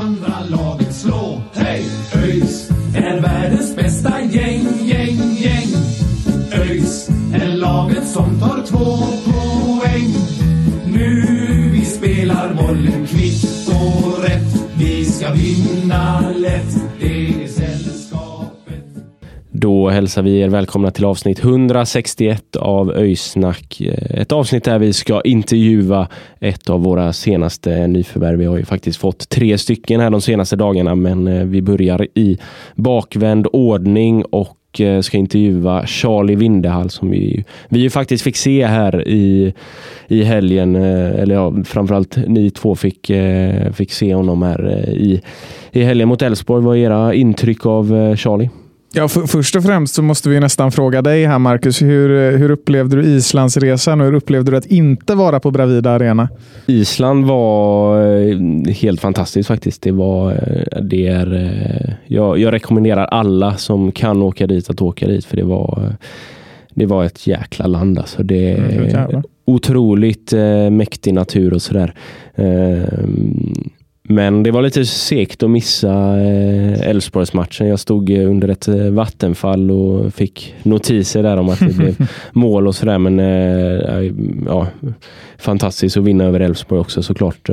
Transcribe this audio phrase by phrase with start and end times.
[0.00, 1.42] andra laget slå.
[1.54, 1.84] Hej!
[2.14, 5.68] ÖIS är världens bästa gäng, gäng, gäng.
[6.52, 10.14] ÖIS är laget som tar två poäng.
[10.86, 14.70] Nu vi spelar bollen kvitt och rätt.
[14.78, 16.76] Vi ska vinna lätt.
[17.00, 17.99] Det är sällskapet.
[19.52, 23.80] Då hälsar vi er välkomna till avsnitt 161 av Öysnack.
[23.80, 26.08] Eh, ett avsnitt där vi ska intervjua
[26.40, 28.38] ett av våra senaste nyförvärv.
[28.38, 32.06] Vi har ju faktiskt fått tre stycken här de senaste dagarna, men eh, vi börjar
[32.14, 32.38] i
[32.74, 38.66] bakvänd ordning och eh, ska intervjua Charlie Vindehall som vi, vi ju faktiskt fick se
[38.66, 39.54] här i,
[40.08, 40.74] i helgen.
[40.76, 43.10] Eller ja, framförallt ni två fick,
[43.72, 45.20] fick se honom här i,
[45.72, 46.64] i helgen mot Elfsborg.
[46.64, 48.50] Vad är era intryck av Charlie?
[48.92, 51.82] Ja, för, först och främst så måste vi nästan fråga dig här Marcus.
[51.82, 56.28] Hur, hur upplevde du Islandsresan och hur upplevde du att inte vara på Bravida Arena?
[56.66, 58.38] Island var eh,
[58.72, 59.82] helt fantastiskt faktiskt.
[59.82, 64.82] Det var, eh, det är, eh, jag, jag rekommenderar alla som kan åka dit att
[64.82, 65.96] åka dit för det var,
[66.74, 67.98] det var ett jäkla land.
[67.98, 68.22] Alltså.
[68.22, 70.32] Det Mm, otroligt
[70.70, 71.94] mäktig natur och sådär.
[72.34, 73.04] Eh,
[74.10, 77.68] men det var lite segt att missa eh, Elfsborgsmatchen.
[77.68, 81.96] Jag stod eh, under ett eh, vattenfall och fick notiser där om att det blev
[82.32, 82.98] mål och sådär.
[82.98, 84.12] Men eh,
[84.46, 84.66] ja,
[85.38, 87.48] fantastiskt att vinna över Elfsborg också såklart.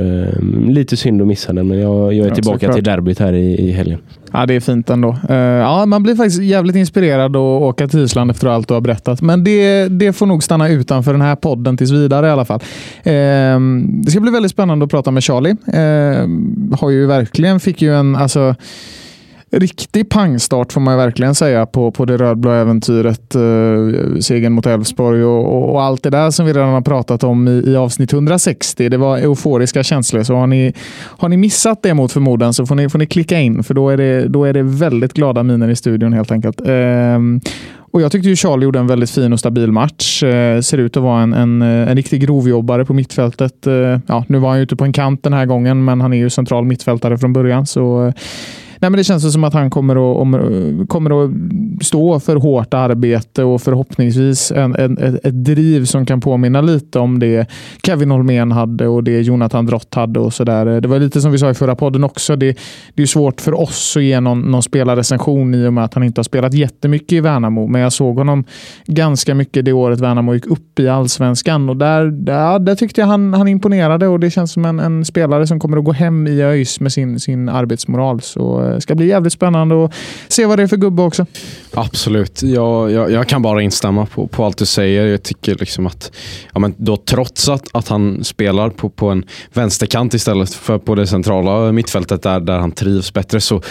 [0.68, 2.74] Lite synd att missa den, men jag, jag är Ja, tillbaka såklart.
[2.74, 3.98] till derbyt här i, i helgen.
[4.32, 5.16] Ja, det är fint ändå.
[5.28, 9.22] Ja, man blir faktiskt jävligt inspirerad att åka till Island efter allt du har berättat.
[9.22, 12.60] Men det, det får nog stanna utanför den här podden tills vidare i alla fall.
[14.04, 15.56] Det ska bli väldigt spännande att prata med Charlie.
[16.76, 18.54] Har ju verkligen, fick ju en, alltså
[19.50, 23.34] riktig pangstart får man ju verkligen säga på, på det rödblå äventyret.
[23.34, 27.24] Eh, segern mot Elfsborg och, och, och allt det där som vi redan har pratat
[27.24, 28.88] om i, i avsnitt 160.
[28.88, 30.22] Det var euforiska känslor.
[30.22, 33.40] Så har ni, har ni missat det mot förmodan så får ni, får ni klicka
[33.40, 36.60] in för då är, det, då är det väldigt glada miner i studion helt enkelt.
[36.60, 37.18] Eh,
[37.90, 40.22] och Jag tyckte ju Charlie gjorde en väldigt fin och stabil match.
[40.22, 43.66] Eh, ser ut att vara en, en, en riktig grovjobbare på mittfältet.
[43.66, 46.12] Eh, ja, nu var han ju ute på en kant den här gången, men han
[46.12, 47.66] är ju central mittfältare från början.
[47.66, 48.12] Så eh,
[48.80, 51.30] Nej, men det känns som att han kommer att, om, kommer att
[51.82, 56.98] stå för hårt arbete och förhoppningsvis en, en, ett, ett driv som kan påminna lite
[56.98, 57.50] om det
[57.86, 60.20] Kevin Holmén hade och det Jonathan Drott hade.
[60.20, 60.80] och så där.
[60.80, 62.36] Det var lite som vi sa i förra podden också.
[62.36, 62.58] Det,
[62.94, 66.02] det är svårt för oss att ge någon, någon spelarrecension i och med att han
[66.02, 67.66] inte har spelat jättemycket i Värnamo.
[67.66, 68.44] Men jag såg honom
[68.86, 73.08] ganska mycket det året Värnamo gick upp i allsvenskan och där, där, där tyckte jag
[73.08, 76.26] han, han imponerade och det känns som en, en spelare som kommer att gå hem
[76.26, 78.20] i ÖIS med sin, sin arbetsmoral.
[78.20, 79.92] Så Eh, ska bli jävligt spännande och
[80.28, 81.26] se vad det är för gubbe också.
[81.74, 82.42] Absolut.
[82.42, 85.06] Jag, jag, jag kan bara instämma på, på allt du säger.
[85.06, 86.12] Jag tycker liksom att,
[86.52, 90.94] ja, men då, trots att, att han spelar på, på en vänsterkant istället för på
[90.94, 93.62] det centrala mittfältet där, där han trivs bättre så,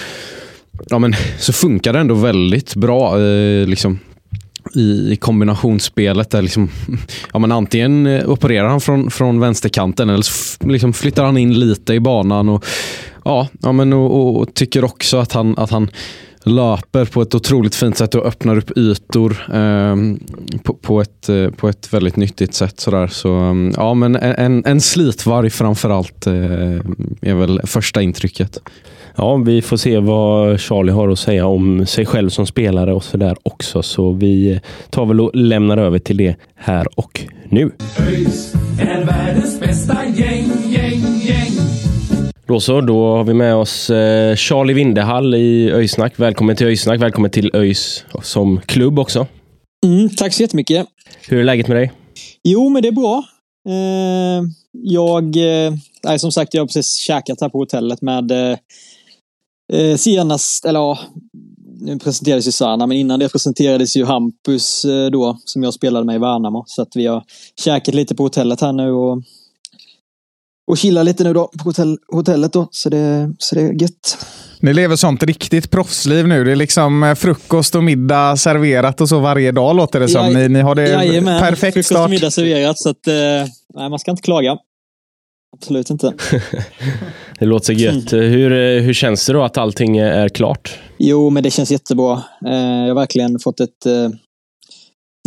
[0.90, 3.22] ja, men, så funkar det ändå väldigt bra.
[3.22, 4.00] Eh, liksom,
[4.76, 6.70] i kombinationsspelet där liksom,
[7.34, 11.60] ja, men antingen eh, opererar han från, från vänsterkanten eller så liksom flyttar han in
[11.60, 12.50] lite i banan.
[12.50, 12.66] Och,
[13.28, 15.90] ja, ja, men, och, och, tycker också att han, att han
[16.44, 19.96] löper på ett otroligt fint sätt och öppnar upp ytor eh,
[20.64, 22.80] på, på, ett, eh, på ett väldigt nyttigt sätt.
[22.80, 23.08] Sådär.
[23.08, 26.34] Så, um, ja, men en, en, slitvarg framförallt eh,
[27.22, 28.60] är väl första intrycket.
[29.16, 33.04] Ja, vi får se vad Charlie har att säga om sig själv som spelare och
[33.04, 33.84] sådär också.
[33.84, 34.60] Så vi
[34.90, 37.72] tar väl och lämnar över till det här och nu.
[38.00, 40.67] ÖIS är världens bästa gäng.
[42.48, 46.20] Då så, då har vi med oss eh, Charlie Vindehall i Öysnack.
[46.20, 47.02] Välkommen till Öysnack.
[47.02, 49.28] Välkommen till Öys som klubb också.
[49.86, 50.88] Mm, tack så jättemycket.
[51.28, 51.92] Hur är läget med dig?
[52.44, 53.24] Jo, men det är bra.
[53.70, 55.36] Eh, jag,
[56.08, 58.32] eh, som sagt, jag har precis käkat här på hotellet med
[59.74, 61.00] eh, senast, eller ja,
[61.80, 66.06] nu presenterades ju Sanna, men innan det presenterades ju Hampus eh, då, som jag spelade
[66.06, 66.64] med i Värnamo.
[66.68, 67.24] Så att vi har
[67.64, 69.24] käkat lite på hotellet här nu och
[70.68, 72.68] och chillar lite nu då på hotell, hotellet då.
[72.72, 74.18] Så det, så det är gött.
[74.60, 76.44] Ni lever sånt riktigt proffsliv nu.
[76.44, 80.34] Det är liksom eh, frukost och middag serverat och så varje dag låter det som.
[80.34, 82.10] Ni, ni har det Jajamän, perfekt frukost och start.
[82.10, 82.80] middag serverat.
[82.80, 83.14] Så att, eh,
[83.76, 84.58] nej, man ska inte klaga.
[85.58, 86.14] Absolut inte.
[87.40, 88.14] Det låter så gött.
[88.14, 90.80] Hur, eh, hur känns det då att allting är klart?
[90.98, 92.24] Jo, men det känns jättebra.
[92.42, 93.86] Jag har verkligen fått ett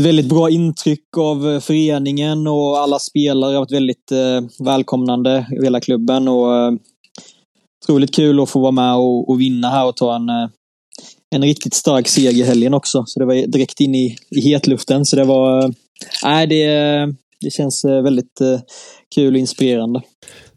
[0.00, 3.52] väldigt bra intryck av eh, föreningen och alla spelare.
[3.52, 6.29] Har varit väldigt eh, välkomnande i hela klubben.
[6.29, 6.73] Och, eh,
[7.85, 10.49] otroligt kul att få vara med och, och vinna här och ta en, eh,
[11.35, 13.05] en riktigt stark seger i helgen också.
[13.06, 15.05] Så det var direkt in i, i hetluften.
[15.06, 15.64] Så det var...
[15.64, 15.70] eh,
[16.25, 17.06] Nej, det, eh,
[17.41, 18.61] det känns eh, väldigt eh,
[19.14, 20.02] kul och inspirerande.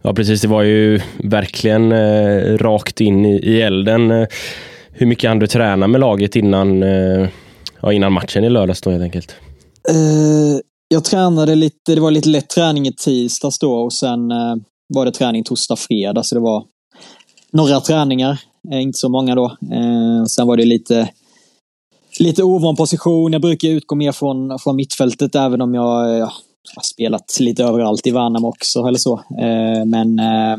[0.01, 0.41] Ja, precis.
[0.41, 4.27] Det var ju verkligen eh, rakt in i, i elden.
[4.91, 7.27] Hur mycket hann du träna med laget innan, eh,
[7.83, 9.35] ja, innan matchen i lördags då helt enkelt?
[9.91, 14.55] Uh, jag tränade lite, det var lite lätt träning i tisdags då och sen uh,
[14.93, 16.23] var det träning torsdag, fredag.
[16.23, 16.63] Så det var
[17.51, 18.39] några träningar,
[18.71, 19.57] uh, inte så många då.
[20.29, 21.09] Sen var det lite,
[22.19, 23.33] lite ovan position.
[23.33, 26.29] Jag brukar utgå mer från, från mittfältet även om jag eh,
[26.75, 29.13] har spelat lite överallt i Värnamo också eller så.
[29.13, 30.57] Eh, men, eh,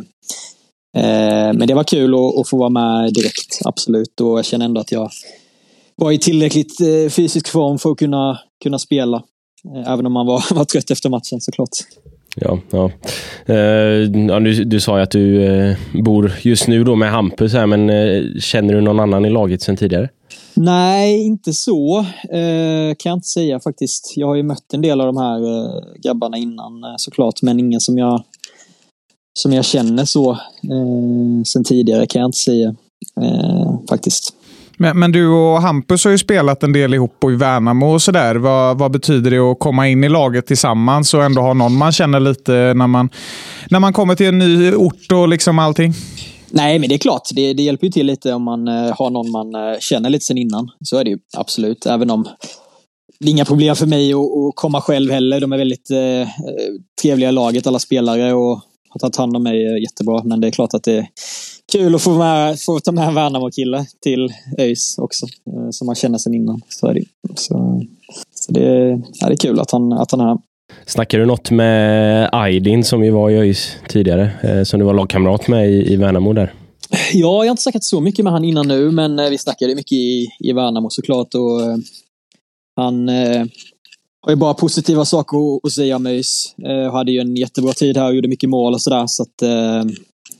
[1.55, 4.21] men det var kul att, att få vara med direkt, absolut.
[4.21, 5.11] Och jag känner ändå att jag
[5.97, 9.23] var i tillräckligt eh, fysisk form för att kunna, kunna spela.
[9.75, 11.69] Eh, Även om man var, var trött efter matchen såklart.
[12.37, 12.91] Ja, ja.
[13.47, 13.57] Eh,
[14.29, 18.41] ja du, du sa ju att du bor just nu då med Hampus här, men
[18.41, 20.09] känner du någon annan i laget sedan tidigare?
[20.55, 22.07] Nej, inte så
[22.99, 24.13] kan jag inte säga faktiskt.
[24.17, 25.41] Jag har ju mött en del av de här
[26.03, 28.23] grabbarna innan såklart, men ingen som jag,
[29.39, 32.75] som jag känner så eh, sen tidigare kan jag inte säga
[33.21, 34.35] eh, faktiskt.
[34.77, 38.03] Men, men du och Hampus har ju spelat en del ihop och i Värnamo och
[38.03, 38.35] sådär.
[38.35, 41.93] Vad, vad betyder det att komma in i laget tillsammans och ändå ha någon man
[41.93, 43.11] känner lite när man,
[43.71, 45.95] när man kommer till en ny ort och liksom allting?
[46.51, 47.29] Nej, men det är klart.
[47.35, 50.25] Det, det hjälper ju till lite om man eh, har någon man eh, känner lite
[50.25, 50.71] sen innan.
[50.85, 51.87] Så är det ju absolut.
[51.87, 52.29] Även om
[53.21, 55.41] det är inga problem för mig att, att komma själv heller.
[55.41, 56.27] De är väldigt eh, eh
[57.03, 58.33] trevliga i laget, alla spelare.
[58.33, 58.61] Och
[58.95, 60.23] har tagit hand om mig eh, jättebra.
[60.25, 61.07] Men det är klart att det är
[61.73, 65.27] kul att få, med, få ta med en Värnamo-kille till ÖIS också.
[65.27, 66.61] Eh, som man känner sen innan.
[66.69, 67.05] Så är det
[67.35, 67.83] så,
[68.35, 70.39] så det, ja, det är kul att han, att han är här.
[70.87, 74.95] Snackar du något med Aydin som ju var i ÖIS tidigare, eh, som du var
[74.95, 76.53] lagkamrat med i, i Värnamo där?
[76.91, 79.93] Ja, jag har inte snackat så mycket med han innan nu, men vi snackade mycket
[79.93, 81.35] i, i Värnamo såklart.
[81.35, 81.61] Och,
[82.77, 83.09] han
[84.25, 86.55] har ju bara positiva saker att, säga om ÖIS.
[86.67, 89.07] Eh, hade ju en jättebra tid här och gjorde mycket mål och sådär.
[89.07, 89.85] Så att, eh,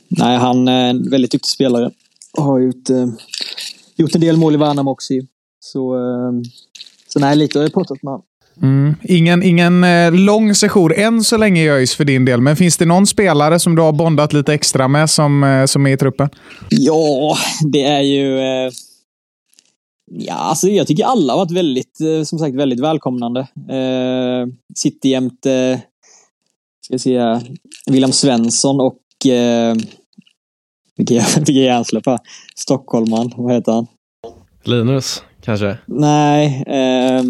[0.07, 1.91] nej, han är en väldigt duktig spelare.
[2.37, 3.07] Har gjort, eh,
[3.95, 5.13] gjort en del mål i Värnamo också.
[5.59, 6.31] Så, eh,
[7.07, 8.25] så nej, lite har jag pratat med honom.
[8.61, 8.95] Mm.
[9.03, 12.77] Ingen, ingen eh, lång session än så länge i ÖIS för din del, men finns
[12.77, 15.97] det någon spelare som du har bondat lite extra med som, eh, som är i
[15.97, 16.29] truppen?
[16.69, 17.37] Ja,
[17.71, 18.39] det är ju...
[20.11, 23.39] Eh, ja, alltså jag tycker alla har varit väldigt, eh, som sagt, väldigt välkomnande.
[23.69, 25.81] Eh, sitter jämte,
[26.85, 27.41] ska jag säga,
[27.87, 29.75] William Svensson och eh,
[30.95, 31.15] vilken
[31.55, 32.19] hjärnsläpp här.
[32.55, 33.87] Stockholman, vad heter han?
[34.63, 35.77] Linus, kanske?
[35.85, 37.23] Nej, eh,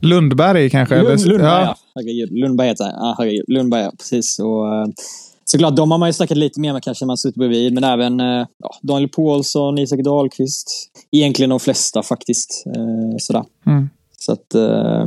[0.00, 1.02] Lundberg kanske?
[1.02, 1.26] Lund, eller?
[1.26, 1.60] Lundberg, ja.
[1.62, 1.76] ja.
[1.94, 2.92] Herregud, Lundberg heter han.
[2.94, 3.44] Ja, herregud.
[3.48, 3.92] Lundberg, ja.
[3.98, 4.38] Precis.
[4.38, 4.86] Och, eh,
[5.50, 7.72] såklart, de har man ju snackat lite mer med kanske när man suttit bredvid.
[7.72, 10.90] Men även eh, ja, Daniel Paulsson, Isak Dahlqvist.
[11.12, 12.64] Egentligen de flesta faktiskt.
[12.66, 13.44] Eh, sådär.
[13.66, 13.88] Mm.
[14.18, 15.06] Så att, eh,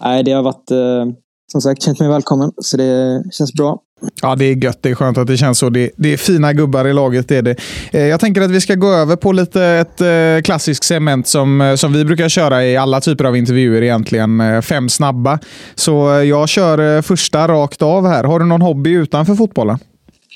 [0.00, 1.04] nej, det har varit, eh,
[1.52, 2.52] som sagt, känt mig välkommen.
[2.58, 3.82] Så det känns bra.
[4.22, 4.78] Ja, det är gött.
[4.80, 5.68] Det är skönt att det känns så.
[5.68, 7.28] Det, det är fina gubbar i laget.
[7.28, 7.56] Det är det.
[7.92, 11.60] Eh, jag tänker att vi ska gå över på lite ett eh, klassiskt segment som,
[11.60, 14.62] eh, som vi brukar köra i alla typer av intervjuer egentligen.
[14.62, 15.38] Fem snabba.
[15.74, 15.92] Så
[16.24, 18.24] jag kör första rakt av här.
[18.24, 19.78] Har du någon hobby utanför fotbollen?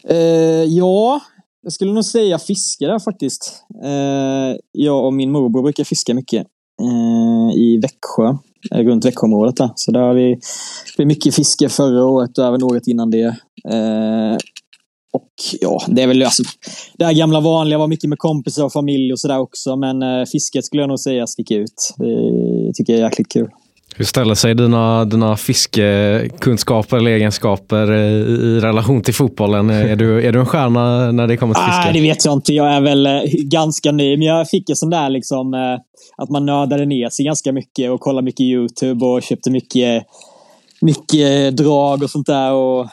[0.08, 1.20] Eh, ja,
[1.62, 3.64] jag skulle nog säga fiske där faktiskt.
[3.84, 6.46] Eh, jag och min morbror brukar fiska mycket
[6.82, 8.36] eh, i Växjö,
[8.70, 9.70] Eh, runt Växjöområdet där.
[9.74, 10.38] Så där har vi,
[10.96, 13.36] det mycket fiske förra året och även året innan det.
[13.68, 14.36] Eh,
[15.12, 16.42] och ja, det är väl alltså,
[16.96, 19.76] det här gamla vanliga, var mycket med kompisar och familj och sådär också.
[19.76, 21.94] Men eh, fisket skulle jag nog säga sticker ut.
[21.96, 23.50] Det tycker jag är jäkligt kul.
[23.98, 29.70] Hur ställer sig dina, dina fiskekunskaper eller egenskaper eh, i, i relation till fotbollen?
[29.70, 31.84] Är du, är du en stjärna när det kommer till fiske?
[31.84, 32.54] Nej, det vet jag inte.
[32.54, 35.78] Jag är väl eh, ganska ny, men jag fick en sån där liksom eh,
[36.16, 40.04] att man nördade ner sig ganska mycket och kollade mycket YouTube och köpte mycket,
[40.80, 42.88] mycket drag och sånt där och,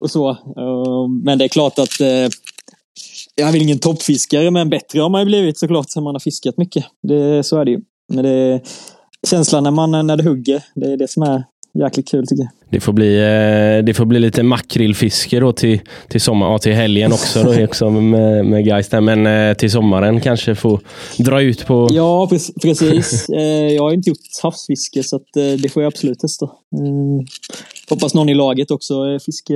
[0.00, 0.30] och så.
[0.30, 2.28] Eh, Men det är klart att eh,
[3.34, 6.20] jag är väl ingen toppfiskare, men bättre har man ju blivit såklart sen man har
[6.20, 6.84] fiskat mycket.
[7.02, 7.80] Det, så är det ju.
[8.12, 8.60] Men det
[9.26, 11.44] känslan när, man, när det hugger, det är det som är
[11.78, 12.50] jäkligt kul tycker jag.
[12.70, 16.72] Det får bli, eh, det får bli lite makrillfiske då till, till, sommar, ja, till
[16.72, 19.00] helgen också, då, också med, med guys där.
[19.00, 20.80] Men eh, till sommaren kanske få
[21.18, 21.88] dra ut på...
[21.90, 23.26] Ja, pre- precis.
[23.36, 26.48] Eh, jag har inte gjort havsfiske så det får jag absolut testa.
[27.90, 29.54] Hoppas någon i laget också är fiske,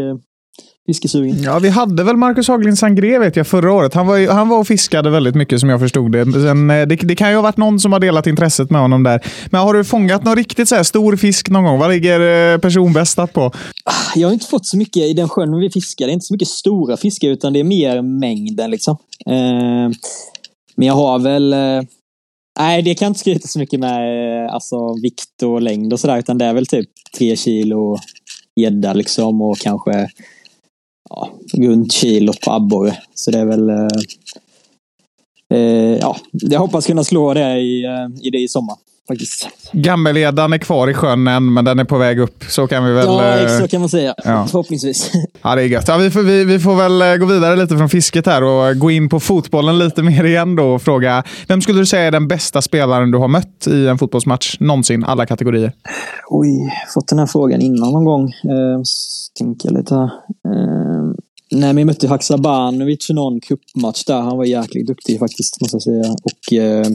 [0.86, 1.42] fiskesugen.
[1.42, 3.94] Ja, vi hade väl Marcus Haglind Sangré vet jag förra året.
[3.94, 6.32] Han var, han var och fiskade väldigt mycket som jag förstod det.
[6.32, 6.96] Sen, eh, det.
[6.96, 9.26] Det kan ju ha varit någon som har delat intresset med honom där.
[9.50, 11.78] Men har du fångat någon riktigt så här stor fisk någon gång?
[11.78, 13.52] Vad ligger eh, personbästat på?
[14.14, 16.06] Jag har inte fått så mycket i den sjön vi fiskar.
[16.06, 18.96] Det är inte så mycket stora fiskar utan det är mer mängden liksom.
[19.26, 19.90] Eh,
[20.76, 21.52] men jag har väl...
[21.52, 21.82] Eh,
[22.58, 24.00] nej, det kan jag inte skryta så mycket med
[24.50, 26.18] alltså vikt och längd och sådär.
[26.18, 26.88] Utan det är väl typ
[27.18, 27.98] tre kilo
[28.60, 30.08] gädda liksom och kanske
[31.10, 32.98] ja, runt kilot på abborre.
[33.14, 33.70] Så det är väl...
[33.70, 33.88] Eh,
[35.58, 38.76] eh, ja, jag hoppas kunna slå det i, eh, i det i sommar
[39.08, 39.48] faktiskt.
[39.72, 42.44] Gammelledan är kvar i sjön än, men den är på väg upp.
[42.48, 43.06] Så kan vi väl...
[43.06, 44.14] Ja, eh, så kan man säga.
[44.24, 44.46] ja.
[44.46, 45.10] Förhoppningsvis.
[45.42, 45.88] Ja, det är gött.
[45.88, 48.78] Ja, vi, får, vi, vi får väl eh, gå vidare lite från fisket här och
[48.78, 51.24] gå in på fotbollen lite mer igen då och fråga.
[51.48, 55.04] Vem skulle du säga är den bästa spelaren du har mött i en fotbollsmatch någonsin?
[55.04, 55.72] Alla kategorier.
[56.28, 56.48] Oj,
[56.94, 58.24] fått den här frågan innan någon gång.
[58.28, 58.82] Eh,
[59.38, 60.04] tänker jag lite här.
[60.04, 61.04] Eh,
[61.50, 64.20] nej, men vi mötte Haksabanovic i någon cupmatch där.
[64.20, 66.14] Han var jäkligt duktig faktiskt, måste jag säga.
[66.24, 66.86] Och eh,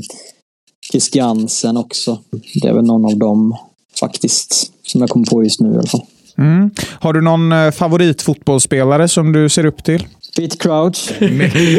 [0.91, 2.19] Christiansen också.
[2.61, 3.57] Det är väl någon av dem
[3.99, 6.05] faktiskt, som jag kommer på just nu i alla fall.
[6.37, 6.71] Mm.
[6.99, 10.07] Har du någon eh, favoritfotbollsspelare som du ser upp till?
[10.37, 11.11] Peter Crouch.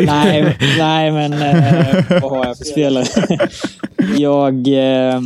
[0.06, 3.06] nej, nej, men eh, vad har jag för spelare?
[4.18, 4.54] jag...
[4.54, 5.20] Eh,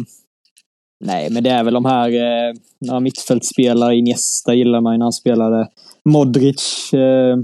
[1.05, 3.97] nej, men det är väl de här eh, några mittfältspelare.
[3.97, 5.69] Iniesta gillar man ju när han spelade.
[6.05, 7.37] Modric eh,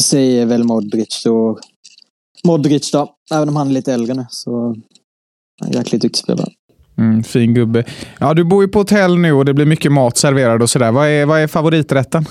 [0.00, 1.26] säger väl Modric.
[1.26, 1.58] Och
[2.44, 4.26] Modric då, även om han är lite äldre nu.
[4.30, 4.76] Så
[5.72, 6.50] jäkligt duktig spelare.
[6.98, 7.84] Mm, fin gubbe.
[8.18, 10.92] Ja, du bor ju på hotell nu och det blir mycket mat serverad och sådär.
[10.92, 12.24] Vad är, vad är favoriträtten?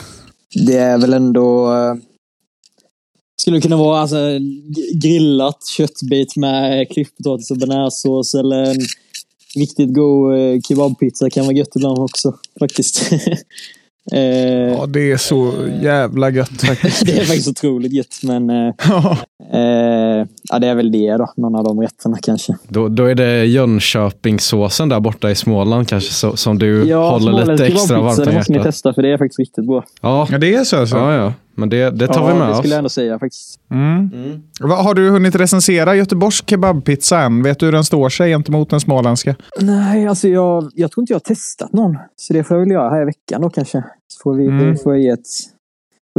[0.65, 1.74] Det är väl ändå...
[1.74, 1.95] Eh,
[3.41, 4.17] skulle kunna vara alltså,
[4.93, 8.77] grillat köttbit med klipppotatis och bearnaisesås eller en
[9.55, 13.12] riktigt god eh, kebabpizza kan vara gött ibland också faktiskt.
[14.12, 17.05] eh, Ja, det är så jävla gött faktiskt.
[17.05, 18.74] det är faktiskt otroligt gött men eh,
[19.62, 21.34] eh, ja, det är väl det då.
[21.38, 22.58] Någon av de rätterna kanske.
[22.68, 27.51] Då, då är det Jönköpingssåsen där borta i Småland kanske så, som du håller småländsk
[27.51, 28.72] lite extra varmt Det om måste ni hjärtat.
[28.74, 29.84] testa för det är faktiskt riktigt bra.
[30.01, 30.96] Ja, ja, det är så alltså.
[30.98, 31.34] ja, ja.
[31.56, 32.58] Men det, det tar ja, vi med det oss.
[32.58, 33.60] skulle jag ändå säga faktiskt.
[33.72, 34.10] Mm.
[34.60, 37.44] Vad- Har du hunnit recensera Göteborgs kebabpizza än?
[37.44, 39.36] Vet du hur den står sig gentemot den småländska?
[39.62, 41.98] Nej, alltså jag, jag tror inte jag har testat någon.
[42.15, 43.84] Så det får jag väl göra här i veckan då kanske.
[44.08, 44.77] Så får vi, Mm.
[44.77, 45.20] får jag ge ett...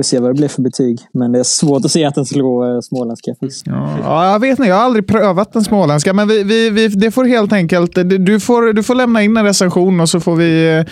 [0.01, 0.99] Får se vad det blir för betyg.
[1.13, 3.35] Men det är svårt att se att den slår eh, småländska.
[4.03, 4.69] Ja, jag vet inte.
[4.69, 7.95] Jag har aldrig prövat den småländska, men vi, vi, vi, det får helt enkelt...
[8.19, 10.85] Du får, du får lämna in en recension och så får vi, eh,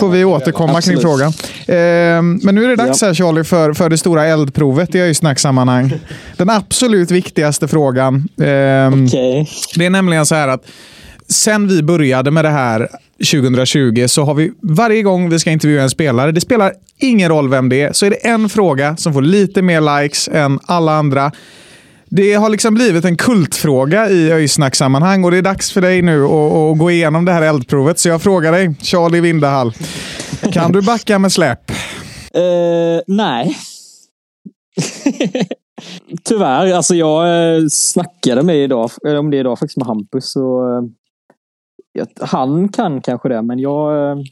[0.00, 1.28] får vi återkomma kring frågan.
[1.66, 5.92] Eh, men nu är det dags här Charlie för, för det stora eldprovet i öjsnacksammanhang.
[6.36, 8.14] Den absolut viktigaste frågan.
[8.38, 9.48] Eh, Okej.
[9.76, 10.66] Det är nämligen så här att
[11.28, 12.88] sen vi började med det här
[13.24, 17.48] 2020 så har vi varje gång vi ska intervjua en spelare, det spelar ingen roll
[17.48, 20.92] vem det är, så är det en fråga som får lite mer likes än alla
[20.92, 21.32] andra.
[22.04, 26.24] Det har liksom blivit en kultfråga i öjsnacksammanhang och det är dags för dig nu
[26.24, 27.98] att, att gå igenom det här eldprovet.
[27.98, 29.72] Så jag frågar dig, Charlie Vindahall,
[30.52, 31.70] kan du backa med släp?
[31.70, 33.56] Uh, nej.
[36.24, 36.72] Tyvärr.
[36.72, 40.36] Alltså jag eh, snackade med idag, eller om det är idag faktiskt med Hampus.
[40.36, 40.90] Och,
[42.20, 44.24] han kan kanske det, men jag eh,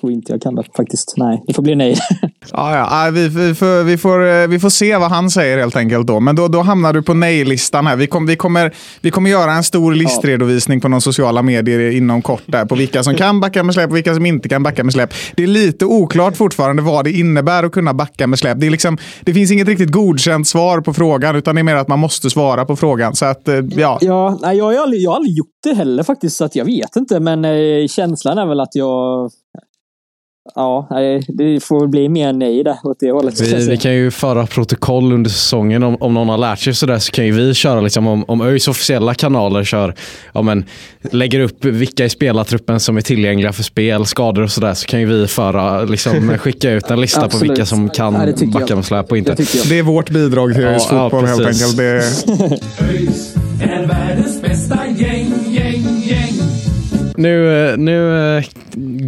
[0.00, 1.14] tror inte jag kan det faktiskt.
[1.16, 1.96] Nej, det får bli nej.
[2.52, 3.04] Ja, ja.
[3.06, 6.06] ja, Vi, vi, får, vi, får, eh, vi får se vad han säger helt enkelt.
[6.06, 6.20] då.
[6.20, 7.96] Men då, då hamnar du på nej-listan här.
[7.96, 12.22] Vi, kom, vi, kommer, vi kommer göra en stor listredovisning på de sociala medier inom
[12.22, 14.84] kort där på vilka som kan backa med släp och vilka som inte kan backa
[14.84, 15.14] med släp.
[15.36, 18.60] Det är lite oklart fortfarande vad det innebär att kunna backa med släp.
[18.60, 21.76] Det, är liksom, det finns inget riktigt godkänt svar på frågan utan det är mer
[21.76, 23.14] att man måste svara på frågan.
[23.14, 23.98] Så att, eh, ja.
[24.00, 26.96] Ja, nej, jag, aldrig, jag har aldrig gjort det heller faktiskt, så att jag vet
[26.96, 27.20] inte.
[27.20, 29.30] Men eh, känslan är väl att jag...
[30.54, 30.88] Ja,
[31.28, 33.40] det får bli mer nej där åt det hållet.
[33.40, 36.98] Vi, vi kan ju föra protokoll under säsongen om, om någon har lärt sig sådär
[36.98, 39.94] så kan ju vi köra liksom om, om ÖIS officiella kanaler kör,
[40.34, 40.64] ja men
[41.10, 45.00] lägger upp vilka i spelartruppen som är tillgängliga för spel, skador och sådär så kan
[45.00, 48.84] ju vi föra, liksom skicka ut en lista på vilka som kan Ja, backa med
[48.84, 49.34] släp och inte.
[49.34, 49.68] Det.
[49.68, 51.62] Det är vårt bidrag till Ja, ÖIS ja, fotboll helt precis.
[51.62, 51.76] enkelt.
[51.76, 56.32] Det, ÖIS är världens bästa gäng, gäng, gäng.
[57.16, 58.44] Nu, eh, nu eh,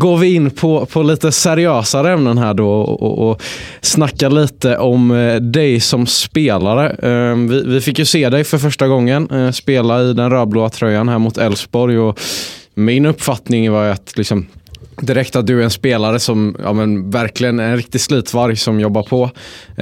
[0.00, 3.42] går vi in på, på lite seriösare ämnen här då och, och, och
[3.80, 6.90] snackar lite om eh, dig som spelare.
[6.90, 10.68] Ehm, vi, vi fick ju se dig för första gången eh, spela i den rödblåa
[10.68, 12.20] tröjan här mot Elfsborg och
[12.74, 14.46] min uppfattning var att liksom,
[15.02, 18.80] direkt att du är en spelare som ja, men, verkligen är en riktig slitvarg som
[18.80, 19.30] jobbar på.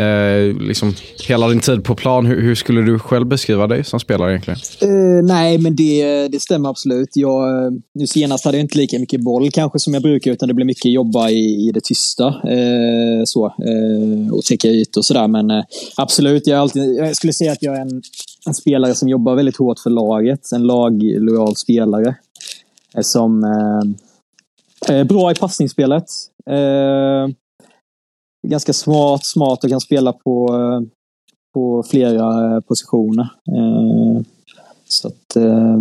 [0.01, 0.95] Eh, liksom,
[1.29, 2.27] hela din tid på plan.
[2.27, 4.59] Hur, hur, skulle du själv beskriva dig som spelare egentligen?
[4.85, 7.09] Uh, nej, men det, det stämmer absolut.
[7.13, 10.55] Jag, nu senast hade jag inte lika mycket boll kanske som jag brukar, utan det
[10.55, 12.27] blev mycket jobba i, i det tysta.
[12.27, 15.29] Uh, så, uh, och täcka ytor och sådär.
[15.29, 15.65] Men
[15.97, 18.03] absolut, jag, alltid, jag skulle säga att jag är en,
[18.47, 20.53] en spelare som jobbar väldigt hårt för laget.
[20.53, 22.15] En laglojal spelare.
[23.03, 23.45] Som
[24.89, 26.05] Eh, bra i passningsspelet.
[26.51, 27.29] Eh,
[28.49, 30.89] ganska smart, smart och kan spela på, eh,
[31.55, 33.29] på flera eh, positioner.
[33.57, 34.23] Eh,
[34.89, 35.37] så att...
[35.37, 35.79] Eh,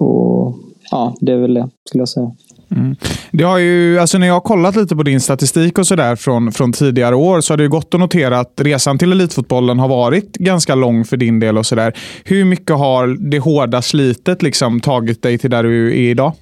[0.00, 0.54] och,
[0.90, 2.30] ja, det är väl det, skulle jag säga.
[2.70, 2.96] Mm.
[3.30, 6.52] Det har ju, alltså när jag har kollat lite på din statistik och sådär från,
[6.52, 10.36] från tidigare år så har det gått att notera att resan till elitfotbollen har varit
[10.36, 11.58] ganska lång för din del.
[11.58, 11.98] och så där.
[12.24, 16.32] Hur mycket har det hårda slitet liksom tagit dig till där du är idag?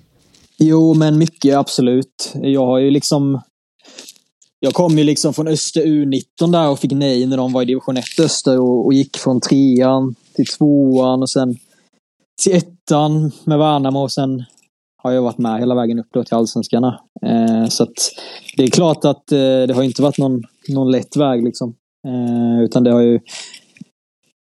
[0.59, 2.33] Jo, men mycket absolut.
[2.35, 3.41] Jag har ju liksom...
[4.61, 7.65] Jag kom ju liksom från Öster U19 där och fick nej när de var i
[7.65, 11.57] division 1 Öster och, och gick från trean till tvåan och sen
[12.43, 14.45] till ettan med Värnamo och sen
[15.03, 16.85] har jag varit med hela vägen upp då till allsvenskan.
[17.23, 18.13] Eh, så att
[18.57, 21.75] det är klart att eh, det har inte varit någon, någon lätt väg liksom.
[22.07, 23.21] Eh, utan det har ju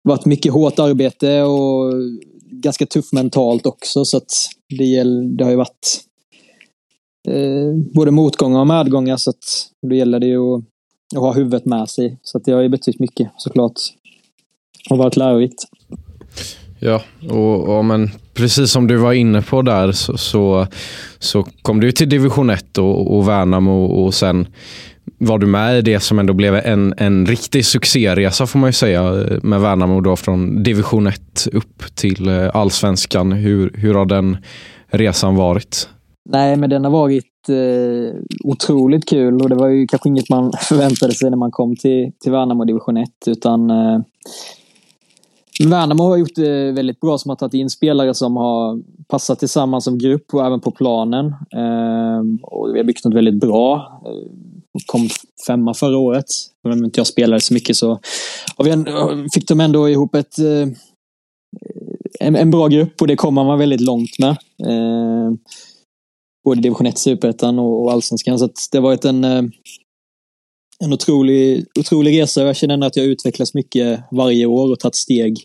[0.04, 1.94] varit mycket hårt arbete och
[2.52, 4.06] ganska tufft mentalt också.
[4.06, 4.32] Så att
[4.78, 5.04] det,
[5.38, 6.07] det har ju varit
[7.28, 9.18] Eh, både motgångar och medgångar.
[9.18, 10.64] Så att då gäller det ju att,
[11.16, 12.18] att ha huvudet med sig.
[12.22, 13.74] Så att det har ju betytt mycket såklart.
[14.90, 15.64] Och varit lärorikt.
[16.80, 20.68] Ja, och, och, men precis som du var inne på där så, så,
[21.20, 24.48] så kom du till division 1 och, och Värnamo och, och sen
[25.20, 28.74] var du med i det som ändå blev en, en riktig succéresa får man ju
[28.74, 33.32] säga med Värnamo då från division 1 upp till eh, allsvenskan.
[33.32, 34.38] Hur, hur har den
[34.92, 35.90] resan varit?
[36.30, 40.52] Nej, men den har varit eh, otroligt kul och det var ju kanske inget man
[40.60, 44.00] förväntade sig när man kom till, till Värnamo division 1 utan eh,
[45.66, 49.84] Värnamo har gjort det väldigt bra som har tagit in spelare som har passat tillsammans
[49.84, 51.26] som grupp och även på planen.
[51.56, 54.02] Eh, och vi har byggt något väldigt bra.
[54.06, 54.30] Eh,
[54.86, 55.10] kom
[55.48, 56.26] femma förra året.
[56.66, 58.00] Även om inte jag spelade så mycket så
[58.64, 58.88] vi en,
[59.34, 60.68] fick de ändå ihop ett, eh,
[62.20, 64.30] en, en, bra grupp och det kommer man väldigt långt med.
[64.68, 65.32] Eh,
[66.48, 68.40] både division 1, superettan och, och allsvenskan.
[68.40, 69.44] Så det har varit en, eh,
[70.80, 72.42] en otrolig, otrolig resa.
[72.42, 75.38] Jag känner att jag utvecklas mycket varje år och tagit steg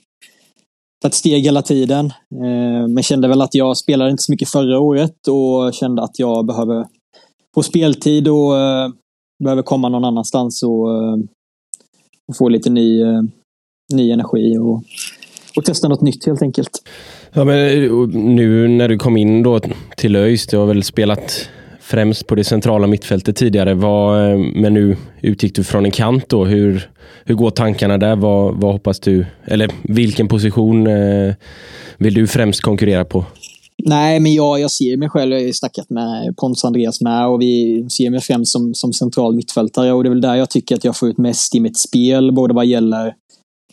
[1.02, 2.06] tagit steg hela tiden.
[2.34, 6.18] Eh, men kände väl att jag spelade inte så mycket förra året och kände att
[6.18, 6.86] jag behöver
[7.54, 8.88] få speltid och eh,
[9.44, 10.88] behöver komma någon annanstans och,
[12.28, 13.04] och få lite ny,
[13.94, 14.82] ny energi och,
[15.56, 16.70] och testa något nytt helt enkelt.
[17.32, 17.86] Ja, men
[18.36, 19.60] nu när du kom in då
[19.96, 21.48] till ÖIS, du har väl spelat
[21.80, 23.74] främst på det centrala mittfältet tidigare.
[23.74, 26.44] Vad, men nu utgick du från en kant då.
[26.44, 26.90] Hur,
[27.24, 28.16] hur går tankarna där?
[28.16, 29.26] Vad, vad hoppas du?
[29.44, 31.34] Eller vilken position eh,
[31.98, 33.24] vill du främst konkurrera på?
[33.84, 37.26] Nej, men jag, jag ser mig själv, jag har ju snackat med Pontus Andreas med
[37.26, 40.50] och vi ser mig främst som, som central mittfältare och det är väl där jag
[40.50, 43.14] tycker att jag får ut mest i mitt spel, både vad gäller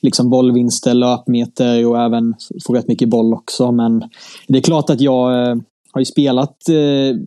[0.01, 2.35] liksom bollvinster, löpmeter och även
[2.65, 3.71] får rätt mycket boll också.
[3.71, 4.03] Men
[4.47, 5.55] det är klart att jag eh,
[5.91, 7.17] har ju spelat eh,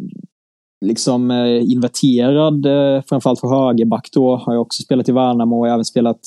[0.85, 4.37] liksom eh, inverterad, eh, framförallt för högerback då.
[4.37, 6.21] Har jag också spelat i Värnamo och även spelat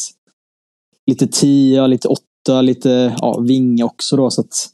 [1.07, 4.29] lite tia, lite åtta, lite ja, vinge också då.
[4.29, 4.69] Så att,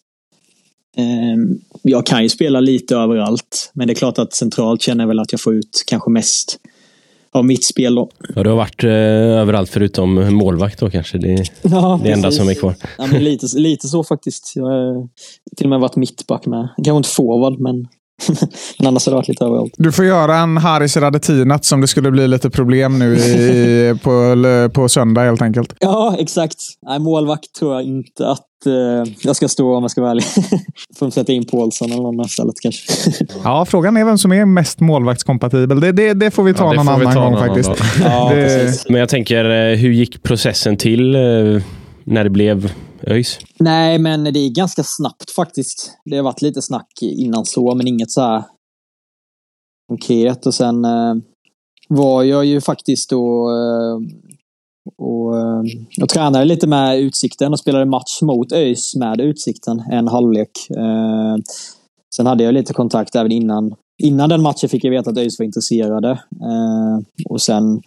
[0.97, 3.71] eh, jag kan ju spela lite överallt.
[3.73, 6.59] Men det är klart att centralt känner jag väl att jag får ut kanske mest
[7.31, 7.95] av mitt spel.
[7.95, 8.09] Då.
[8.35, 11.17] Ja, du har varit eh, överallt förutom målvakt då kanske.
[11.17, 12.75] Det är ja, det enda som är kvar.
[12.97, 14.53] Ja, lite, lite så faktiskt.
[14.55, 15.07] Jag har
[15.57, 16.69] till och med varit mittback med.
[16.75, 17.87] Kanske inte forward, men
[18.79, 19.73] men annars har det varit lite överallt.
[19.77, 24.69] Du får göra en Haris Radetinat som det skulle bli lite problem nu i, på,
[24.73, 25.73] på söndag helt enkelt.
[25.79, 26.57] Ja, exakt.
[26.87, 30.23] Nej, målvakt tror jag inte att uh, jag ska stå om jag ska vara ärlig.
[30.99, 32.91] får sätta in Paulsson eller någon istället kanske.
[33.43, 35.79] ja, frågan är vem som är mest målvaktskompatibel.
[35.79, 37.71] Det, det, det får vi ta ja, någon annan gång faktiskt.
[38.03, 38.89] ja, det...
[38.89, 41.21] Men jag tänker, eh, hur gick processen till eh,
[42.03, 42.71] när det blev
[43.07, 43.39] ÖIS?
[43.59, 45.97] Nej, men det är ganska snabbt faktiskt.
[46.05, 48.43] Det har varit lite snack innan så, men inget så här
[49.87, 50.45] konkret.
[50.45, 51.15] Och sen eh,
[51.89, 53.99] var jag ju faktiskt då eh,
[54.97, 55.63] och, eh,
[55.97, 60.51] jag tränade lite med Utsikten och spelade match mot ÖIS med Utsikten, en halvlek.
[60.69, 61.35] Eh,
[62.15, 63.75] sen hade jag lite kontakt även innan.
[64.03, 66.11] Innan den matchen fick jag veta att ÖIS var intresserade.
[66.41, 67.81] Eh, och sen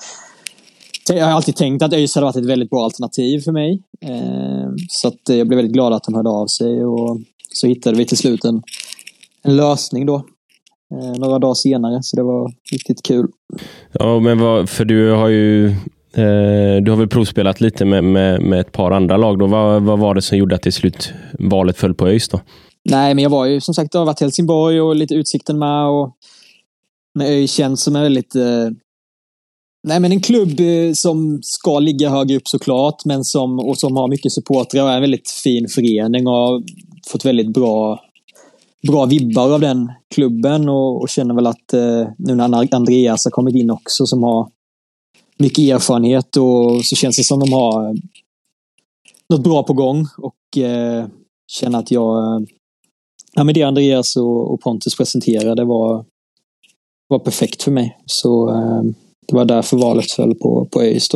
[1.08, 3.82] jag har alltid tänkt att ÖIS hade varit ett väldigt bra alternativ för mig.
[4.00, 7.20] Eh, så att jag blev väldigt glad att de hörde av sig och
[7.52, 8.62] så hittade vi till slut en,
[9.42, 10.14] en lösning då.
[10.14, 13.26] eh, några dagar senare, så det var riktigt kul.
[13.92, 15.66] Ja, men vad, för du har ju
[16.14, 19.38] eh, du har väl provspelat lite med, med, med ett par andra lag.
[19.38, 19.46] Då.
[19.46, 22.28] Vad, vad var det som gjorde att till slut valet föll på ÖIS?
[22.28, 22.40] Då?
[22.90, 25.86] Nej, men jag var ju som sagt, jag har varit Helsingborg och lite Utsikten med.
[25.86, 26.16] Och
[27.14, 28.68] med ÖIS känns som en väldigt eh,
[29.86, 33.96] Nej, men en klubb eh, som ska ligga högre upp såklart, men som, och som
[33.96, 36.62] har mycket supportrar och är en väldigt fin förening och har
[37.06, 38.00] fått väldigt bra,
[38.88, 43.30] bra vibbar av den klubben och, och känner väl att eh, nu när Andreas har
[43.30, 44.48] kommit in också som har
[45.38, 47.94] mycket erfarenhet och så känns det som de har eh,
[49.28, 51.06] något bra på gång och eh,
[51.46, 52.46] känner att jag, eh,
[53.34, 56.04] ja men det Andreas och, och Pontus presenterade var,
[57.08, 57.98] var perfekt för mig.
[58.06, 58.82] Så eh,
[59.26, 61.08] det var därför valet föll på, på ÖIS.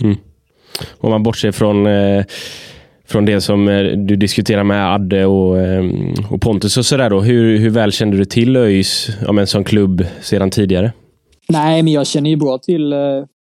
[0.00, 0.16] Mm.
[0.98, 2.24] Om man bortser från, eh,
[3.08, 5.84] från det som eh, du diskuterar med Adde och, eh,
[6.30, 7.20] och Pontus och sådär då.
[7.20, 10.92] Hur, hur väl kände du till ÖIS ja, som klubb sedan tidigare?
[11.48, 12.98] Nej, men jag känner ju bra till, eh,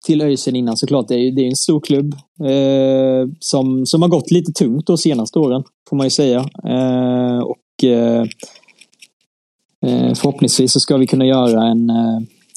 [0.06, 1.08] till ÖIS innan såklart.
[1.08, 4.98] Det är, det är en stor klubb eh, som, som har gått lite tungt de
[4.98, 6.38] senaste åren, får man ju säga.
[6.68, 8.22] Eh, och eh,
[9.86, 11.90] eh förhoppningsvis så ska vi kunna göra en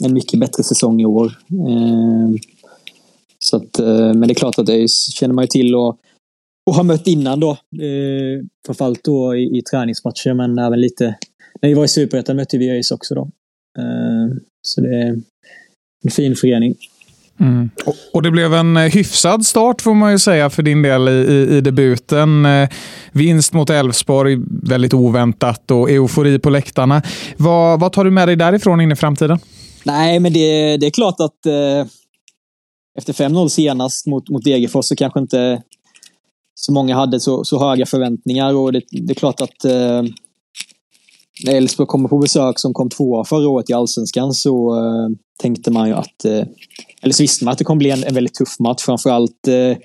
[0.05, 1.25] en mycket bättre säsong i år.
[1.51, 2.29] Eh,
[3.39, 5.97] så att, eh, men det är klart att det känner man ju till och,
[6.69, 7.51] och har mött innan då.
[7.51, 11.15] Eh, framförallt då i, i träningsmatcher men även lite
[11.61, 13.29] när vi var i Superettan mötte vi ÖIS också då.
[14.67, 15.21] Så det är
[16.05, 16.75] en fin förening.
[17.39, 17.69] Mm.
[18.13, 21.57] Och det blev en hyfsad start får man ju säga för din del i, i,
[21.57, 22.47] i debuten.
[23.11, 27.01] vinst mot Elfsborg, väldigt oväntat och eufori på läktarna.
[27.37, 29.39] Vad, vad tar du med dig därifrån in i framtiden?
[29.83, 31.85] Nej, men det, det är klart att eh,
[32.97, 35.63] efter 5-0 senast mot, mot Degerfors så kanske inte
[36.55, 38.53] så många hade så, så höga förväntningar.
[38.53, 40.03] Och det, det är klart att eh,
[41.45, 45.09] när Elfsborg kommer på besök som kom tvåa förra året i Allsvenskan så eh,
[45.41, 46.43] tänkte man ju att, eh,
[47.01, 48.83] eller så visste man att det kommer bli en, en väldigt tuff match.
[48.83, 49.77] Framförallt eh,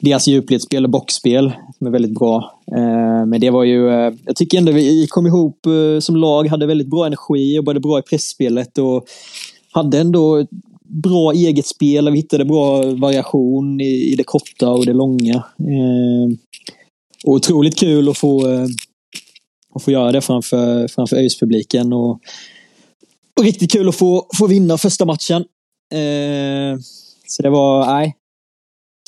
[0.00, 2.60] deras djupledsspel och boxspel som är väldigt bra.
[2.76, 6.48] Eh, men det var ju, eh, jag tycker ändå vi kom ihop eh, som lag,
[6.48, 9.04] hade väldigt bra energi, jobbade bra i pressspelet och
[9.70, 10.46] hade ändå
[10.84, 12.10] bra eget spel.
[12.10, 15.44] Vi hittade bra variation i, det korta och det långa.
[17.26, 18.46] Och otroligt kul att få,
[19.74, 21.92] att få göra det framför, framför ÖIS-publiken.
[21.92, 22.10] Och,
[23.36, 25.44] och riktigt kul att få, få vinna första matchen.
[27.26, 28.17] Så det var, nej,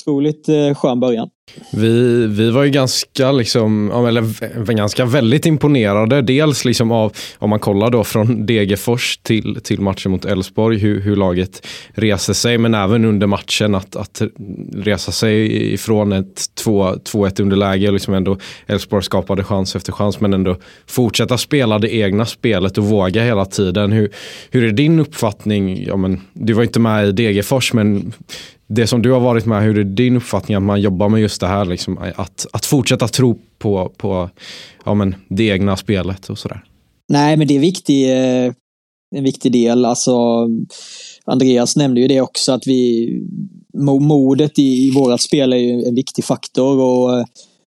[0.03, 1.31] otroligt eh, skön början.
[1.73, 6.23] Vi, vi var ju ganska, liksom, eller ganska väldigt imponerade.
[6.23, 11.01] Dels liksom av, om man kollar då från Degerfors till, till matchen mot Elfsborg, hur,
[11.01, 12.59] hur laget reser sig.
[12.59, 14.23] Men även under matchen att, att
[14.73, 17.91] resa sig ifrån ett 2-1 underläge.
[17.91, 22.85] Liksom ändå Elfsborg skapade chans efter chans men ändå fortsätta spela det egna spelet och
[22.85, 23.93] våga hela tiden.
[23.93, 24.11] Hur,
[24.51, 25.85] hur är din uppfattning?
[25.87, 28.13] Ja, men, du var inte med i Degerfors men
[28.75, 31.41] det som du har varit med, hur är din uppfattning att man jobbar med just
[31.41, 31.65] det här?
[31.65, 34.31] Liksom, att, att fortsätta tro på, på
[34.85, 36.65] ja, men, det egna spelet och sådär.
[37.09, 38.53] Nej, men det är viktig, eh,
[39.17, 39.85] en viktig del.
[39.85, 40.47] Alltså,
[41.25, 43.11] Andreas nämnde ju det också, att vi,
[44.01, 46.81] modet i, i vårt spel är ju en viktig faktor.
[46.81, 47.25] och eh,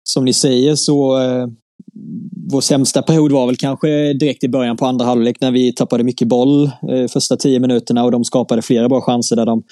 [0.04, 1.48] Som ni säger så eh,
[2.52, 6.04] vår sämsta period var väl kanske direkt i början på andra halvlek när vi tappade
[6.04, 9.64] mycket boll eh, första tio minuterna och de skapade flera bra chanser där de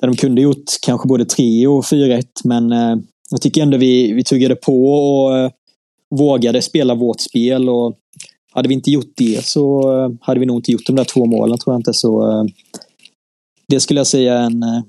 [0.00, 2.22] där de kunde gjort kanske både 3 och 4-1.
[2.44, 2.96] Men eh,
[3.30, 5.50] jag tycker ändå vi, vi tuggade på och eh,
[6.10, 7.68] vågade spela vårt spel.
[7.68, 7.96] Och
[8.52, 11.26] hade vi inte gjort det så eh, hade vi nog inte gjort de där två
[11.26, 11.94] målen tror jag inte.
[11.94, 12.44] Så eh,
[13.68, 14.82] det skulle jag säga är en, eh,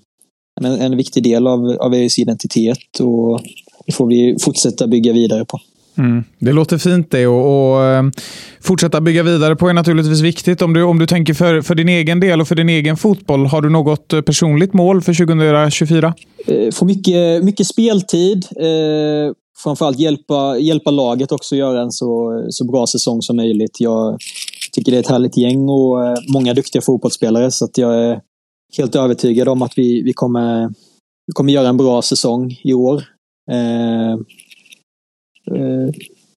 [0.62, 3.42] en, en viktig del av, av EUs identitet och
[3.86, 5.60] det får vi fortsätta bygga vidare på.
[6.02, 6.24] Mm.
[6.40, 8.04] Det låter fint det och, och eh,
[8.62, 10.62] fortsätta bygga vidare på är naturligtvis viktigt.
[10.62, 13.46] Om du, om du tänker för, för din egen del och för din egen fotboll,
[13.46, 16.14] har du något eh, personligt mål för 2024?
[16.48, 18.48] Eh, få mycket, mycket speltid.
[18.56, 19.34] Eh,
[19.64, 23.82] framförallt hjälpa, hjälpa laget också att göra en så, så bra säsong som möjligt.
[23.82, 24.20] Jag
[24.72, 28.20] tycker det är ett härligt gäng och många duktiga fotbollsspelare så att jag är
[28.78, 30.68] helt övertygad om att vi, vi, kommer,
[31.28, 33.04] vi kommer göra en bra säsong i år.
[33.52, 34.18] Eh,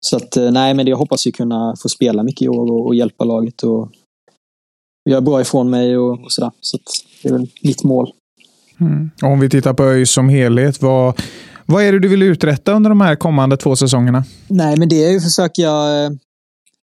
[0.01, 2.87] så att eh, nej, men jag hoppas ju kunna få spela mycket i år och,
[2.87, 3.91] och hjälpa laget och
[5.11, 6.51] göra bra ifrån mig och, och sådär.
[6.61, 6.79] Så
[7.23, 8.13] det är väl mitt mål.
[8.81, 9.11] Mm.
[9.23, 11.21] Om vi tittar på ÖIS som helhet, vad,
[11.67, 14.25] vad är det du vill uträtta under de här kommande två säsongerna?
[14.49, 16.11] Nej, men det är ju att försöka, eh,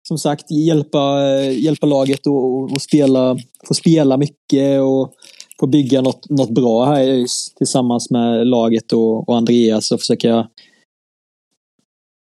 [0.08, 3.36] som sagt, hjälpa, hjälpa laget och, och, spela,
[3.68, 5.12] få spela mycket och
[5.60, 10.00] få bygga något, något bra här i ÖIS tillsammans med laget och, och Andreas och
[10.00, 10.48] försöka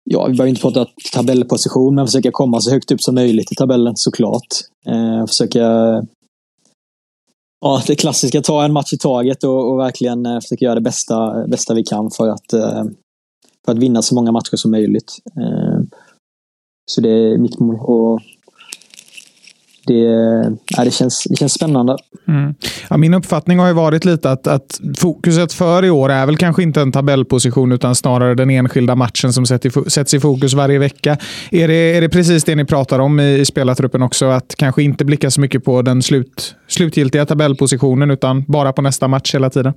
[0.05, 3.55] ja, vi behöver inte prata tabellposition, men försöka komma så högt upp som möjligt i
[3.55, 4.47] tabellen såklart.
[4.85, 5.59] Eh, försöka
[7.61, 10.81] ja, det klassiska, ta en match i taget och, och verkligen eh, försöka göra det
[10.81, 12.83] bästa, bästa vi kan för att, eh,
[13.65, 15.13] för att vinna så många matcher som möjligt.
[15.37, 15.79] Eh,
[16.91, 17.79] så det är mitt mål.
[17.79, 18.21] Och
[19.87, 20.03] det,
[20.77, 21.97] ja, det, känns, det känns spännande.
[22.27, 22.55] Mm.
[22.89, 26.37] Ja, min uppfattning har ju varit lite att, att fokuset för i år är väl
[26.37, 29.45] kanske inte en tabellposition utan snarare den enskilda matchen som
[29.87, 31.17] sätts i fokus varje vecka.
[31.51, 34.25] Är det, är det precis det ni pratar om i, i spelartruppen också?
[34.25, 39.07] Att kanske inte blicka så mycket på den slut, slutgiltiga tabellpositionen utan bara på nästa
[39.07, 39.73] match hela tiden?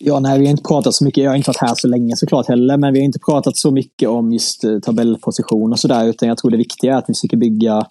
[0.00, 1.24] Ja, nej, vi har inte pratat så mycket.
[1.24, 3.70] Jag har inte varit här så länge såklart heller, men vi har inte pratat så
[3.70, 7.14] mycket om just eh, tabellposition och sådär, utan jag tror det viktiga är att vi
[7.14, 7.86] försöker bygga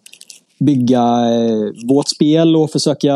[0.59, 3.15] bygga eh, vårt spel och försöka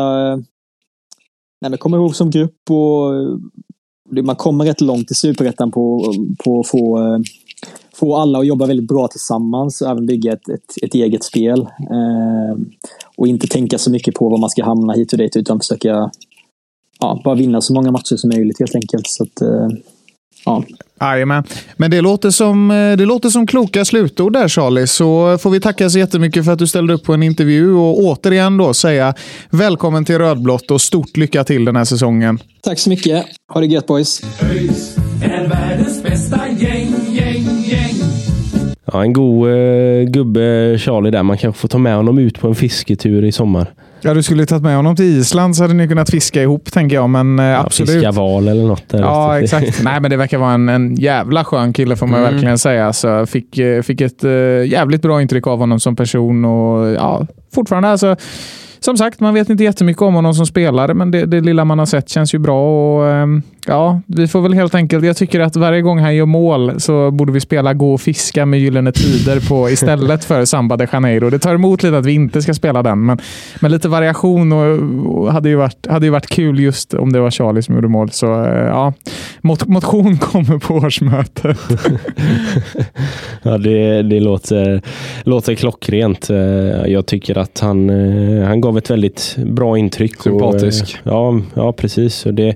[1.66, 2.70] eh, komma ihåg som grupp.
[2.70, 7.18] och eh, Man kommer rätt långt i Superettan på, på att få, eh,
[7.94, 11.60] få alla att jobba väldigt bra tillsammans och även bygga ett, ett, ett eget spel.
[11.90, 12.58] Eh,
[13.16, 16.10] och inte tänka så mycket på var man ska hamna hit och dit utan försöka
[17.00, 19.06] ja, bara vinna så många matcher som möjligt helt enkelt.
[19.06, 19.68] Så att, eh,
[20.44, 20.64] ja.
[21.00, 21.44] Jajamän.
[21.76, 24.86] Men det låter, som, eh, det låter som kloka slutord där Charlie.
[24.86, 27.98] Så får vi tacka så jättemycket för att du ställde upp på en intervju och
[27.98, 29.14] återigen då säga
[29.50, 32.38] välkommen till Rödblått och stort lycka till den här säsongen.
[32.62, 33.26] Tack så mycket.
[33.52, 34.22] Ha det gött boys.
[34.42, 37.29] ÖIS är världens bästa gäng, gäng, gäng.
[38.92, 41.22] Ja, en god eh, gubbe Charlie där.
[41.22, 43.66] Man kanske får ta med honom ut på en fisketur i sommar.
[44.02, 46.96] Ja, du skulle tagit med honom till Island så hade ni kunnat fiska ihop, tänker
[46.96, 47.10] jag.
[47.10, 47.90] Men eh, Ja, absolut.
[47.90, 48.88] Fiska val eller något.
[48.88, 48.98] Där.
[48.98, 49.80] Ja, exakt.
[49.82, 52.32] Nej, men det verkar vara en, en jävla skön kille får man Mm.
[52.32, 52.92] verkligen säga.
[52.92, 54.30] Så fick, eh, fick ett eh,
[54.66, 58.16] jävligt bra intryck av honom som person och ja, fortfarande alltså.
[58.80, 61.78] Som sagt, man vet inte jättemycket om honom som spelare, men det, det lilla man
[61.78, 62.96] har sett känns ju bra.
[62.96, 65.04] Och, ehm, ja, vi får väl helt enkelt...
[65.04, 68.46] Jag tycker att varje gång han gör mål så borde vi spela Gå och fiska
[68.46, 71.30] med Gyllene Tider på, istället för Samba de Janeiro.
[71.30, 73.18] Det tar emot lite att vi inte ska spela den, men,
[73.60, 74.78] men lite variation och,
[75.16, 77.88] och hade, ju varit, hade ju varit kul just om det var Charlie som gjorde
[77.88, 78.10] mål.
[78.10, 78.92] Så eh, ja,
[79.40, 81.58] mot, motion kommer på årsmötet.
[83.42, 84.82] Ja, det, det låter,
[85.24, 86.30] låter klockrent.
[86.30, 86.36] Eh,
[86.86, 90.22] Jag tycker att han, eh, han gav ett väldigt bra intryck.
[90.22, 91.00] Sympatisk.
[91.04, 92.26] Och, ja, ja, precis.
[92.26, 92.54] Och det,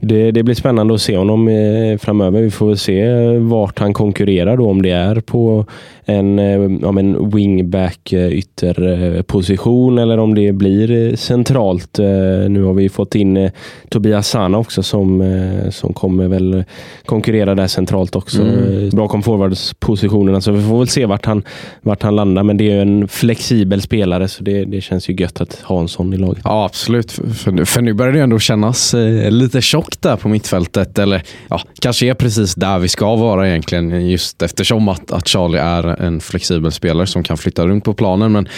[0.00, 2.42] det, det blir spännande att se honom eh, framöver.
[2.42, 5.64] Vi får väl se eh, vart han konkurrerar då, om det är på
[6.04, 11.98] en, eh, ja, en wingback ytterposition eller om det blir centralt.
[12.48, 13.50] Nu har vi fått in
[13.88, 16.64] Tobias Sana också som, som kommer väl
[17.04, 18.42] konkurrera där centralt också.
[18.42, 18.90] Mm.
[18.90, 21.42] Bakom forwardspositionerna så vi får väl se vart han,
[21.82, 22.42] vart han landar.
[22.42, 25.80] Men det är ju en flexibel spelare så det, det känns ju gött att ha
[25.80, 26.42] en sån i laget.
[26.44, 27.12] Ja, absolut.
[27.12, 28.94] För, nu, för nu börjar det ändå kännas
[29.30, 30.98] lite tjockt där på mittfältet.
[30.98, 34.10] Eller ja, kanske är precis där vi ska vara egentligen.
[34.10, 38.32] Just eftersom att, att Charlie är en flexibel spelare som kan flytta runt på planen.
[38.32, 38.48] Men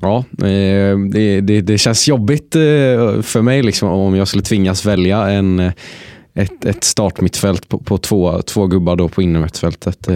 [0.00, 2.60] ja, eh, det, det, det känns jobbigt eh,
[3.22, 5.72] för mig liksom, om jag skulle tvingas välja en eh,
[6.34, 10.08] ett, ett startmittfält på, på två, två gubbar då på innermittfältet.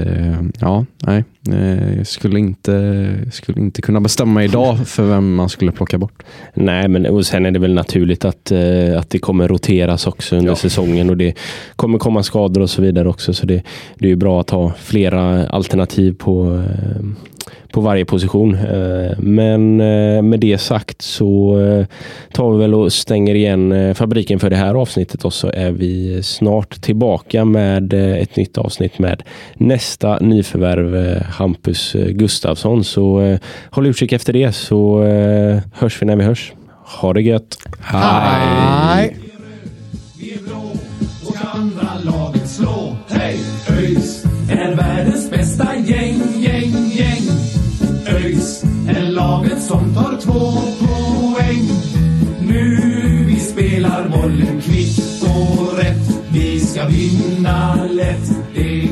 [0.60, 1.24] Ja, nej.
[1.50, 5.98] Eh, jag skulle inte, skulle inte kunna bestämma mig idag för vem man skulle plocka
[5.98, 6.22] bort.
[6.54, 10.36] Nej, men och sen är det väl naturligt att, eh, att det kommer roteras också
[10.36, 10.56] under Ja.
[10.56, 11.34] säsongen och det
[11.76, 13.34] kommer komma skador och så vidare också.
[13.34, 13.62] Så det,
[13.98, 17.04] det är ju bra att ha flera alternativ på, eh,
[17.72, 18.56] på varje position.
[19.18, 19.76] Men
[20.28, 21.56] med det sagt så
[22.32, 26.22] tar vi väl och stänger igen fabriken för det här avsnittet och så är vi
[26.22, 29.22] snart tillbaka med ett nytt avsnitt med
[29.54, 32.84] nästa nyförvärv Hampus eh, Gustafsson.
[32.84, 33.38] Så eh,
[33.70, 36.52] håll utkik efter det så eh, hörs vi när vi hörs.
[37.00, 37.58] Ha det gött!
[37.80, 39.16] Hej!
[40.18, 40.72] Vi är blå
[41.26, 42.96] och ska andra laget slå.
[43.08, 43.40] Hej!
[43.68, 47.22] ÖIS är världens bästa gäng, gäng, gäng.
[48.06, 50.52] ÖIS är laget som tar två
[50.86, 51.68] poäng.
[52.48, 52.92] Nu
[53.26, 56.22] vi spelar bollen kvickt och rätt.
[56.32, 58.30] Vi ska vinna lätt.
[58.54, 58.91] Det